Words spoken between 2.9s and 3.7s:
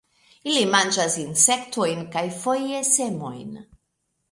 semojn.